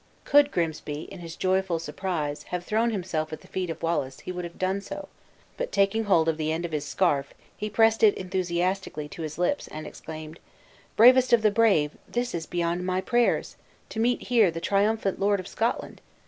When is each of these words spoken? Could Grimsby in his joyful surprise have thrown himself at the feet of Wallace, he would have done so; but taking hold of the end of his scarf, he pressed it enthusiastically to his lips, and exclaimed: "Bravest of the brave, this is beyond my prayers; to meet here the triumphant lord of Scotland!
Could 0.25 0.49
Grimsby 0.49 1.03
in 1.11 1.19
his 1.19 1.35
joyful 1.35 1.77
surprise 1.77 2.41
have 2.45 2.63
thrown 2.63 2.89
himself 2.89 3.31
at 3.31 3.41
the 3.41 3.47
feet 3.47 3.69
of 3.69 3.83
Wallace, 3.83 4.21
he 4.21 4.31
would 4.31 4.45
have 4.45 4.57
done 4.57 4.81
so; 4.81 5.09
but 5.57 5.71
taking 5.71 6.05
hold 6.05 6.27
of 6.27 6.37
the 6.37 6.51
end 6.51 6.65
of 6.65 6.71
his 6.71 6.85
scarf, 6.87 7.35
he 7.55 7.69
pressed 7.69 8.01
it 8.01 8.15
enthusiastically 8.17 9.07
to 9.09 9.21
his 9.21 9.37
lips, 9.37 9.67
and 9.67 9.85
exclaimed: 9.85 10.39
"Bravest 10.95 11.33
of 11.33 11.43
the 11.43 11.51
brave, 11.51 11.91
this 12.09 12.33
is 12.33 12.47
beyond 12.47 12.83
my 12.83 12.99
prayers; 12.99 13.57
to 13.89 13.99
meet 13.99 14.23
here 14.23 14.49
the 14.49 14.59
triumphant 14.59 15.19
lord 15.19 15.39
of 15.39 15.47
Scotland! 15.47 16.01